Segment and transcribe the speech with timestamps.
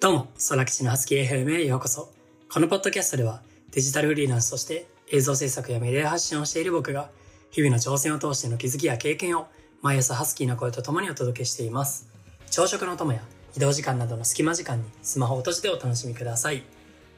[0.00, 2.10] どうも、空吉のハスキー FM へようこそ。
[2.50, 7.10] このポッドキャストでは、デジタルフリーランスとして映像制作やメディア発信をしている僕が、
[7.50, 9.48] 日々の挑戦を通しての気づきや経験を、
[9.82, 12.08] 毎朝ハスキーな声と共にお届けしています。
[12.50, 13.20] 朝食の友や
[13.54, 16.62] 移動時間などの隙間時間にスマホを閉じてお楽しみください。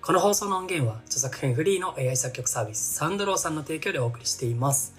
[0.01, 4.93] この放送の音源は著作権フリーの AI 作曲サービスサンドローさんの提供でお送りしています。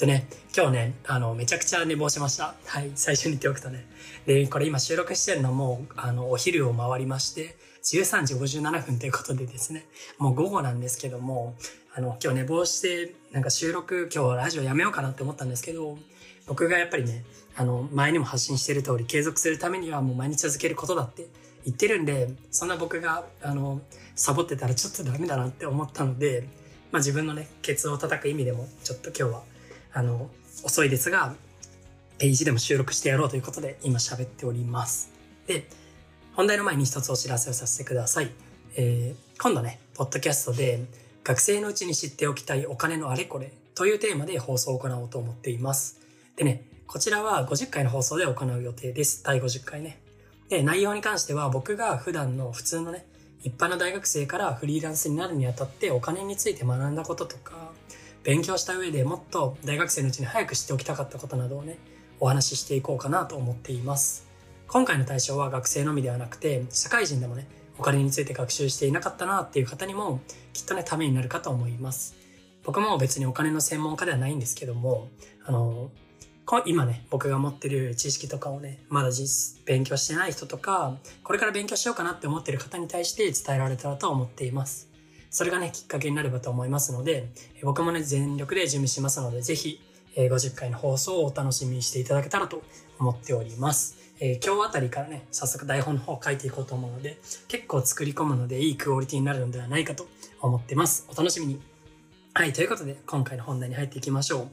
[0.00, 0.26] とね、
[0.56, 2.54] 今日ね、あの、めちゃくちゃ寝坊しました。
[2.64, 3.84] はい、最初に言っておくとね。
[4.24, 9.84] で、これ今収録してるのも、あの、お昼を回りまして、13時57分ということでですね、
[10.16, 11.54] もう午後なんですけども、
[11.94, 15.98] あの、今日寝坊して、なんか収録、今日ラジオやめようかなって思ったんですけど、
[16.46, 21.26] 僕がやっぱりね、あの、前にも発信してる通り、継続するためにはもう毎日続けることだって
[21.66, 23.82] 言ってるんで、そんな僕が、あの、
[24.14, 26.48] サボってたらちょっとダメだなって思ったので、
[26.90, 29.42] まあ自分のね、ケツを叩く意味でも、ちょっと今日は、
[29.92, 30.30] あの、
[30.64, 31.34] 遅いですが、
[32.18, 35.10] え意地でも収録してやろうということで、今喋っております。
[35.46, 35.68] で、
[36.34, 38.30] 本題の前に一つお知らせをさせてください。
[38.76, 40.84] えー今度ね、ポッドキャストで、
[41.24, 45.98] 学生のうちに知っておきたいお金のあれこれというテーマで放送を行おうと思っています。
[46.36, 49.22] でね、こちらは50回の放送で行う予定です。
[49.24, 50.02] 第50回ね。
[50.50, 53.06] で、内容に関しては僕が普段の普通のね、
[53.42, 57.69] 一般の大学生からフリーランスになるにあたってお金について学んだこととか、
[58.22, 61.78] 勉強した上でもっと大学生のうちに早く知っておきたかったことなどをね、
[62.18, 64.28] お話ししていこうかなと思っています。
[64.68, 70.20] 今回の対象は学生のみではなくて、社会人でもね、お金について学習していなかったなっていう方にも、
[70.52, 72.14] きっとね、ためになるかと思います。
[72.62, 75.08] 僕も別にお金の専門家ではないんですけども、
[75.44, 75.90] あの、
[76.66, 84.89] 今ね、僕が持ってる知識とかをね、まだ実勉強してない人とか、これから勉強しようかなって思ってる方に対して伝えられたらと思っています。
[85.30, 87.28] それがね、きっかけになればと思いますので、
[87.62, 89.80] 僕もね、全力で準備しますので、ぜひ、
[90.16, 92.62] え50回の放送をお楽しみにしていただけたらと
[92.98, 93.96] 思っております。
[94.18, 100.08] えー今日あたりからね、早速台本の方を書いていこうと思うので、結構作り込むのでいいクオリティになるのではないかと
[100.40, 101.06] 思ってます。
[101.08, 101.60] お楽しみに。
[102.34, 104.48] はい、ということで、今回の本題に入っていきましょ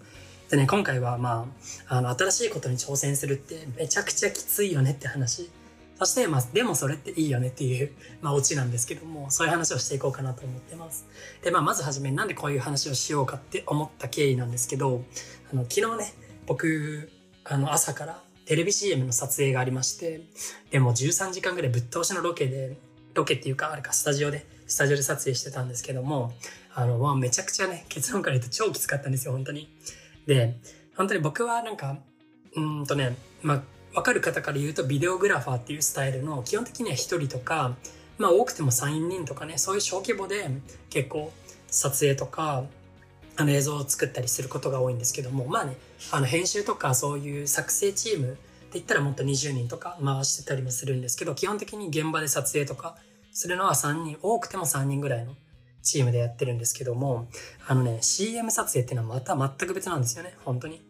[0.47, 0.51] う。
[0.51, 1.49] でね、今回はま
[1.87, 5.49] あ、あの、新しいことに挑戦するってめちゃくちゃきついよねって話。
[5.99, 7.91] そして、まあ、でもそれっていいよねっていう、
[8.21, 11.07] まあ、オチなんですけども、そういう話をしていこうかなと思ってます。
[11.43, 15.03] で、まあ、まずはじめになんでこういう話をしようかって思った経緯なんですけど、
[15.51, 16.13] あの、昨日ね、
[16.45, 17.09] 僕、
[17.43, 20.21] あの、朝からテレビ CM の撮影がありまして、
[20.69, 22.77] でも13時間ぐらいぶっ通しのロケで、
[23.13, 26.33] ロケっていうか、あれか、スタジオで、スタジオで撮影してたんですけども、
[26.75, 29.67] あの、まあ、めちゃくちゃね、結論から言うと超きつかったんですよ、本当に。
[30.27, 30.57] で、
[30.95, 31.97] 本当に僕はなんか、
[32.55, 33.63] うんとね、まあ、
[33.97, 37.75] わかる方から言うとビデオグラファーっていうスタイルの基本的には一人とか、
[38.19, 40.51] まあ多くても3人とかね、そういう小規模で
[40.91, 41.33] 結構
[41.65, 42.65] 撮影とか、
[43.37, 45.77] あの映像を作ったりすることが多いんですけども、まあね、
[46.11, 48.37] あの編集とかそういう作成チームって
[48.73, 52.97] 言ったらもっと20人とか回してたりもするんですけど、基本的に現場で撮影とか
[53.31, 55.33] するのは3人、多くても3人ぐらいの
[55.81, 57.29] チームでやってるんですけども、
[57.67, 60.85] あのね、CM 撮影っていうのはまた全く別なんですよね、本当に。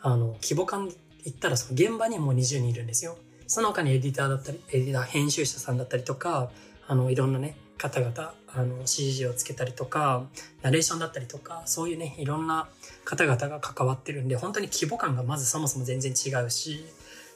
[0.00, 0.92] あの、規模感
[1.24, 3.16] で言ったらその現場にもう20人いるんですよ。
[3.46, 6.50] その他にエディターだったり、エディター編集者さんだったりとか、
[6.86, 10.24] あの、いろんなね、方々、あの、CG をつけたりとか、
[10.62, 12.68] ナレーションだったりとか、そういうね、いろんな
[13.04, 16.84] 方々が関わってるんで、本当に規模感がまずそもそも全然違うし、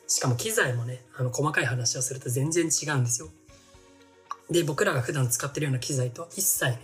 [0.08, 3.28] しかも機材もね、あの、細かい話をすると全然違うんですよ。
[4.50, 6.80] で、僕らが普段使ってるような機材とは一切ね、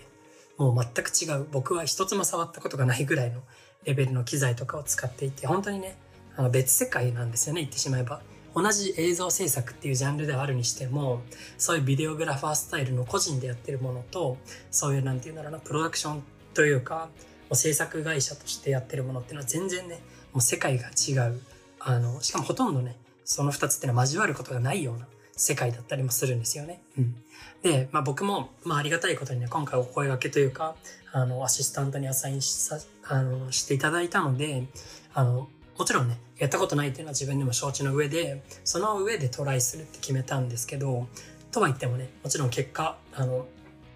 [0.58, 1.46] もう全く違う。
[1.50, 3.40] 僕は一つも触ったことがないぐらいの
[3.84, 5.96] レベルの機材とかを使っていて、本当にね、
[6.36, 8.22] あの別世界なんですよね、言ってしまえば。
[8.54, 11.22] 同じ映像制作っていうジャンルではあるにしても、
[11.56, 14.36] そういうビデオグラファースタイルの個人でやってるものと、
[14.70, 16.22] そういうなんていうんだろうな、プロダクション
[16.52, 17.08] というか、
[17.48, 20.00] もう制作会社としてやってるものっていうのは全然ね、
[20.32, 21.40] もう世界が違う。
[21.80, 26.82] あの、しかもほとんどね、その二つっていうのは交わることがないような世界だったりもするんですよね。
[26.98, 27.14] うん。
[27.62, 30.76] で、まあ僕も、まあありがたいことにね、今回お声掛けというか、
[31.12, 34.66] あの、アシスタントにアサインしさ、あの、していただいたので、
[35.14, 41.06] あの、もちろんね、やったことないっていうのは自分でも承知の上で、その上でトライするって決めたんですけど、
[41.50, 43.46] とは言ってもね、もちろん結果、あの、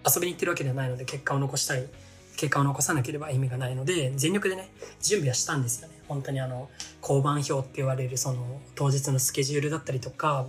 [0.05, 1.87] 遊びに行ってるわけではないので、結果を残したい、
[2.35, 4.69] 結果を残さなければ意味がないので、全力でね、
[5.01, 6.01] 準備はしたんですよね。
[6.07, 6.69] 本当にあの、
[7.01, 10.47] 交番表って言われるその、当日のスケジュールだったりとか、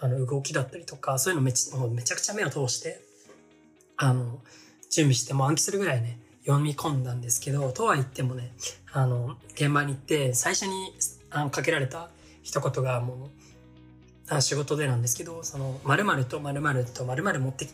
[0.00, 3.00] あの、動きだったりとか、そういうのめちもうめちゃくちゃ目を通して、
[3.96, 4.40] あの、
[4.90, 6.18] 準備してもう暗記するぐらいね、
[6.48, 8.54] 読み込んだんですけど、とは言ってもね、
[8.90, 10.92] あの、現場に行って、最初に
[11.28, 12.08] あのかけられた
[12.42, 13.30] 一言がも
[14.30, 17.68] う、あ仕事でなんですけど、その、〇〇と〇〇と〇〇持って、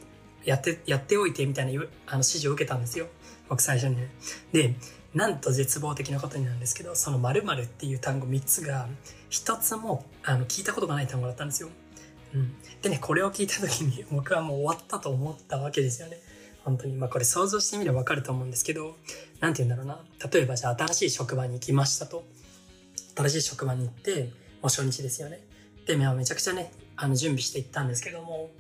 [0.45, 3.07] やって、やっておいてみたいなあの指示を受けたんですよ。
[3.49, 4.09] 僕最初にね。
[4.53, 4.75] で、
[5.15, 8.89] なんと絶望的なことになるんですけど、その〇〇っていう単語3つが、
[9.31, 11.69] 一つも、あの、聞いたことがない単語だったんですよ。
[12.35, 12.53] うん。
[12.83, 16.19] でね、これを聞いた時に僕はもう終わったと思ったわけですよね。
[16.65, 16.95] 本当に。
[16.95, 18.97] まあこれ想像してみればわかると思うんですけど、
[19.41, 20.01] なんて言うんだろうな。
[20.33, 22.25] 例えばじゃあ新しい職場に行きましたと。
[23.17, 24.31] 新しい職場に行って、もう
[24.65, 25.41] 初日ですよね。
[25.87, 28.51] で、めちゃくちゃね、あの準備していったんですけども、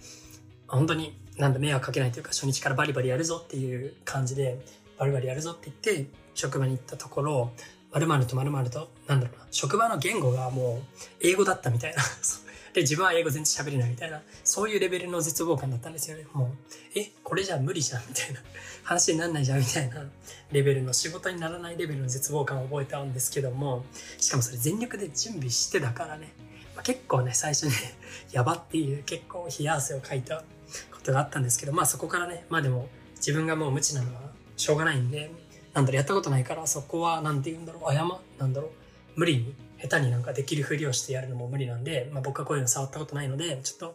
[0.68, 4.58] 本当になんだ迷惑かけないというか初日からバリバリやるぞっていう感じで
[4.98, 7.52] バリバリやるぞって言って職場に行ったところ
[7.94, 9.46] 〇〇と〇〇となんだろうな。
[9.50, 12.02] 職場の言語がもう英語だったみたいな。
[12.74, 14.20] で自分は英語全然喋れないみたいな。
[14.42, 16.26] そういうレベルの絶望感だったんですよね。
[16.32, 18.42] もうえこれじゃ無理じゃんみたいな。
[18.82, 20.04] 話にならないじゃんみたいな。
[20.50, 23.84] レベルの仕事にならないレベルの絶望感を覚えたんですけども
[24.18, 26.32] しかもそれ全力で準備してたからね、
[26.76, 27.72] まあ、結構ね最初ね
[28.30, 30.44] やばっていう結構冷や汗をかいた
[30.92, 34.22] ことがあったんですけど、まあそこからね、まあでも自分がもう無知なのは
[34.56, 35.30] しょうがないんで、
[35.74, 38.04] なんだろう、やったことないからそこはなんて言うんだろう、謝、
[38.38, 38.70] なんだろう、
[39.16, 43.94] 無理に下手になんかできるふりをしてやるのも無理なんで、まあ僕はこういうの触ったことないので、ちょっと、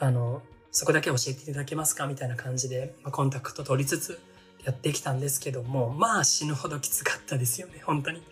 [0.00, 0.42] あの、
[0.72, 4.20] そこだけ教えていただけますかみたいな感じで、まあ、コンタクト取りつつ
[4.64, 8.22] やってきたんですけども、まあ死ぬほどきつかったですよね、本当に。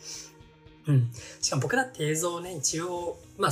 [0.86, 1.10] うん。
[1.40, 3.50] しかも僕だって映像をね、一応、まあ、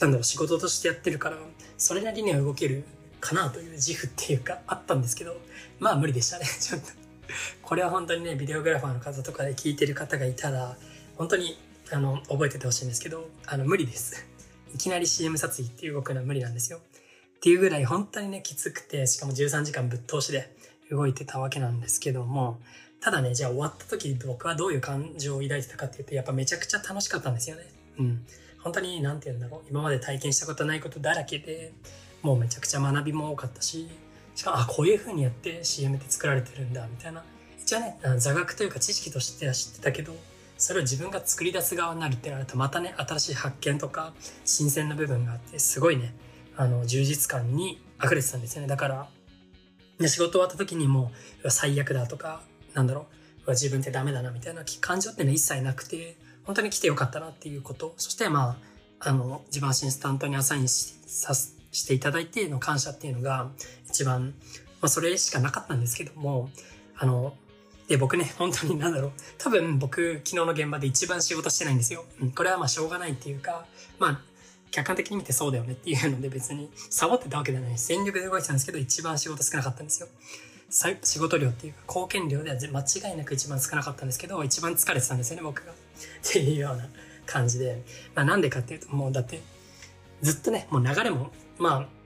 [0.00, 1.36] なんだろう、仕事としてやってるから、
[1.78, 2.84] それなりには動ける
[3.20, 5.36] かなという自負っていうかあったんですけど、
[5.78, 6.99] まあ無理でしたね、ちょっと。
[7.62, 10.76] これは本当にね、ビデオグラファーの方とかで聞いてる方がいたら、
[11.16, 11.58] 本当に、
[11.90, 14.24] あの、覚えててほしいんですけど、あの、無理です。
[14.74, 16.78] いきなり CM 撮影っていう動くのは無理なんですよ。
[16.78, 20.54] っていうぐらい本当にね、きつくて、しかも13時間ぶっ通しで
[20.90, 22.60] 動いてたわけなんですけども、
[23.00, 27.72] ただね、じゃあ終わった時僕はどういう感情を抱いてたかっていうと、やっぱめちゃくちゃ楽しかったんですよね。
[27.98, 28.26] うん。
[28.62, 29.70] 本当に、なんて言うんだろう。
[29.70, 31.72] 今まで体験したことないことだらけで、
[32.20, 33.88] もうめちゃくちゃ学びも多かったし、
[34.40, 37.22] しかも、あ、こういう風にやって CM って作られてるんだ、みたいな。
[37.60, 40.14] 一応ね、座学というか知識としては知ってたけど、
[40.56, 44.14] それを自分が作り出す側になるってなると、またね、新しい発見とか、
[44.46, 46.14] 新鮮な部分があって、すごいね、
[46.56, 48.68] あの、充実感に溢れてたんですよね。
[48.68, 51.12] だから、仕事終わった時にも
[51.44, 52.40] う、最悪だとか、
[52.72, 53.08] なんだろ
[53.46, 57.92] う、自分ってダメだなみたいな感情ってのは一切なくて、本当に来てよかったなっていうこと。
[57.98, 58.56] そしてま
[59.00, 61.34] あ、あの、自分アシスタントにアサインさ
[61.72, 63.50] していただいての感謝っていうのが
[64.00, 64.32] 一番、
[64.80, 66.48] まあそれしかなかったんですけども、
[66.96, 67.34] あの、
[67.86, 69.12] で、僕ね、本当になんだろう。
[69.36, 72.06] 多分僕、昨日の現場で一番仕事してないんですよ。
[72.22, 73.66] うん、これはまあしょうがないっていうか、
[73.98, 74.20] まあ、
[74.70, 80.08] 客観的に見てそうだよねっていうので別にサボってたわけではない全力で動いてたんですけど、一番仕事少なかったんですよ。
[81.02, 85.72] 仕事量っていうか、貢献量では間違いなく一番少なかったんですけど、一番疲れてたんですよね、僕が。
[85.74, 85.74] っ
[86.22, 86.88] ていうような
[87.26, 87.82] 感じで。
[88.14, 89.42] まあなんでかっていうと、もうだって、
[90.22, 91.99] ずっとね、もう流れもまあ、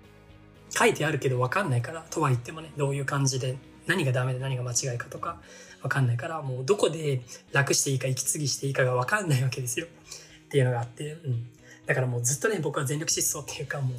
[0.77, 3.57] 書いてあるけど分かんないから、とは言ってもね、どういう感じで、
[3.87, 5.41] 何がダメで何が間違いかとか、
[5.83, 7.23] 分かんないから、もうどこで
[7.53, 9.87] 楽していいか息継ぎしていいかが分かんないわけですよ。
[9.87, 11.47] っていうのがあって、うん。
[11.87, 13.99] だからもうずっとね、僕は全力疾走っていうかもう、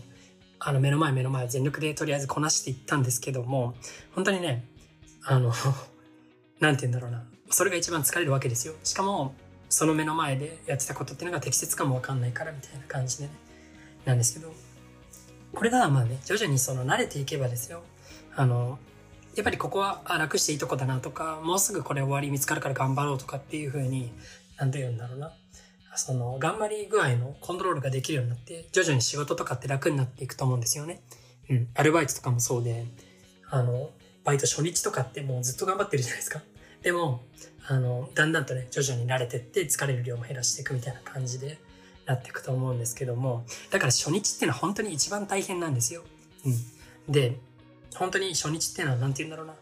[0.59, 3.75] あの目の前目の前全力でとりあえずこなしていったんですけども、
[4.13, 4.65] 本当にね、
[5.23, 5.53] あの、
[6.59, 7.23] なんて言うんだろうな。
[7.51, 8.73] それが一番疲れるわけですよ。
[8.83, 9.35] しかも、
[9.69, 13.31] その目の前でやってたことっていうのが適切かもわかんないからみたいな感じでね。
[14.05, 14.53] なんですけど、
[15.55, 17.81] これがまあね、徐々にその慣れていけばですよ。
[18.35, 18.77] あの、
[19.35, 24.11] やっぱりここはあ楽していいとこだなとか、もうすぐこれ終わり見つかるから頑張ろうとかっていう風に、
[24.57, 25.33] なんて言うんだろうな。
[25.97, 31.01] その、頑張り具合のコントロールができるようになって、徐々に仕事とかって楽になっていくと思うんですよね。
[31.49, 31.67] うん。
[31.73, 32.85] アルバイトとかもそうで、
[33.49, 33.91] あの、
[34.23, 36.41] バイト初日とかってもうずっと頑張ってるじゃないですか。
[36.81, 37.21] でも、
[37.67, 41.57] あの、だんだんとね、徐々に慣れてって疲れる量も減らしていくみたいな感じで、
[42.05, 46.03] なっていくと思うんですけども、だから初日っていうのは本当に一番大変なんですよ。
[46.45, 46.49] う
[47.09, 47.11] ん。
[47.11, 47.37] で、
[47.95, 49.53] 本当に初日っていうのは何て言うんだろうな。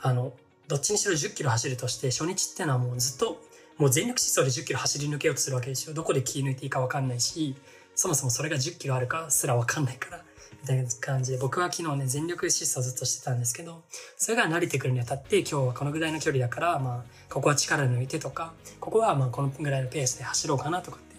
[0.00, 0.32] あの、
[0.68, 3.40] どっちにしろ10キロ走るとして、初日っていうのはもうずっと、
[3.78, 5.94] もう全力疾走で10キロ走り抜けようとするわけですよ。
[5.94, 7.56] どこで気抜いていいかわかんないし、
[7.94, 10.24] そもそもそれが10キロあるかすらわかんないから、
[10.62, 13.82] みたいな感じで、僕は昨日ね、全力疾走ずっとしてたんですけど、
[14.16, 21.11] それが慣れてくるにあたって、今日はこのぐらいの距離だから、まあ、ここは力抜いてとか、ここはまあこのぐらいのペースで走ろうかなとかって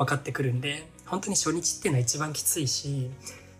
[0.00, 3.10] 分かってくるんで、本当に初日っていうのは一番きついし、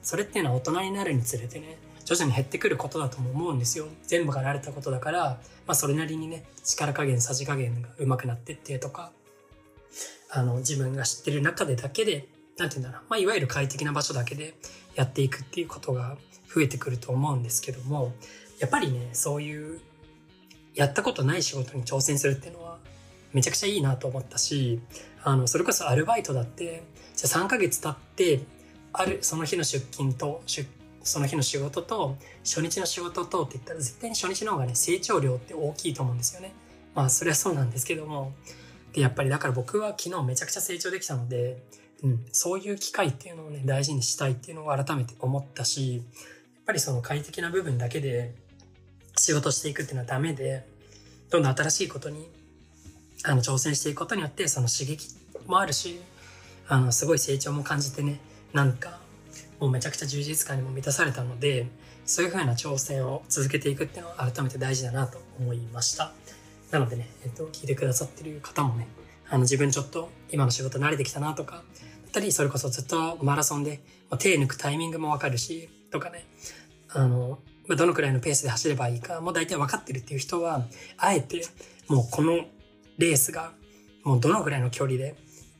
[0.03, 3.87] それっていうのは大人になるにつれてね、徐々に減ってくることだとも思うんですよ。
[4.07, 5.21] 全部が慣れたことだから、
[5.67, 9.13] まあそれなりにね、力加減、さじ加減が上手くなってってとか、
[10.31, 14.55] あの、自分が知ってる中でだけで、なんて言うんだろう、まあいわゆる快適な場所だけで
[14.95, 16.17] やっていくっていうことが
[16.55, 18.15] 増えてくると思うんですけども、
[18.61, 19.81] やっぱりね、そういう、
[20.75, 22.70] やったことない仕事に挑戦するっていうのは、
[23.33, 24.81] めちゃくちゃいいなと思ったし、
[25.23, 26.83] あの、それこそアルバイトだって、
[27.17, 28.41] じゃあ3ヶ月経って、
[28.93, 30.43] ある、その日の出勤と、
[31.03, 36.53] その日の仕事と、初日の仕事とって言ったら、絶対に初日の方がね、成長量って大きいと思うんですよね。
[36.95, 38.33] まあ、それはそうなんですけども。
[38.93, 41.63] で、やっぱりだから僕は昨日めちゃくちゃ成長できたので、
[42.03, 46.05] うん、そういう機会っていうのをね、大事にしたいっていうのを改めて思ったし、やっ
[46.67, 48.35] ぱりその快適な部分だけで
[49.17, 50.67] 仕事していくっていうのはダメで、
[51.31, 52.29] どんどん新しいことに
[53.25, 55.09] あの挑戦していくことによってその刺激
[55.47, 56.01] もあるし、
[56.69, 58.21] あの、すごい成長も感じてね、
[58.53, 59.01] なんか、
[59.59, 61.67] もうめちゃくちゃ充実感にも満たされたので、
[62.07, 66.13] そういう風な挑戦を続けていくっていうのは改めて大事だなと思いました。
[66.71, 68.87] なのでね、えっと、聞いてくださってる方もね、
[69.29, 73.81] あの、自分ちょっと今の仕事慣れてきたなとか、だったり、それこそずっとマラソンで、
[74.19, 76.25] 手抜くタイミングもわかるし、とかね、
[76.89, 81.43] あの、どのくらいのペースで走ればいいか、もう大体分かってるっていう人は、あえて、
[81.89, 82.47] もうこの
[83.01, 83.55] レースが、
[84.05, 85.17] もうどのくらいの距離で、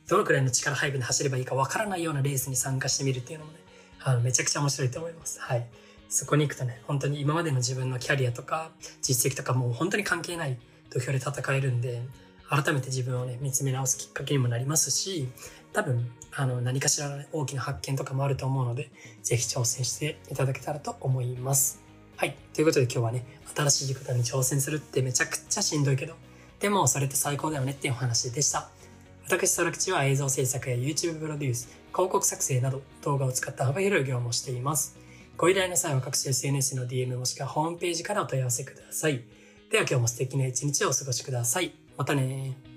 [0.07, 3.57] どのくらいの力配分で走ればいいか分からないようなレースに参加してみるっていうのもね、
[3.99, 5.41] あの、めちゃくちゃ面白いと思います。
[5.41, 5.67] はい。
[6.07, 8.69] そこに行くとね、本当に今までの自分のキャリアとか、
[9.01, 10.59] 実績とかもう本当に関係ない
[10.91, 12.03] 土俵で戦えるんで、
[12.47, 15.27] 改めて自分をね、見つめ直すきっかけにもなりますし、
[15.73, 18.91] 多分、あの、何かしらの、ね、大きな発見とかもあると思うので、
[19.23, 21.81] ぜひ挑戦していただけたらと思います。
[22.17, 22.37] はい。
[22.53, 26.13] ということで今日はね、新しいことに挑戦するってめちゃくちゃしんどいけど、
[26.61, 28.69] でもそれって最高だよねっていうお話でした。
[29.25, 34.97] 私、ソラクチは映像制作や YouTube プロデュース、広告作成など動画を使った幅広い業務をしています。
[35.37, 39.23] ご依頼の際は各種 SNS の DM もしくはホームページからお問い合わせください。
[39.71, 41.73] では今日も素敵な一日をお過ごしください。
[41.97, 42.70] またね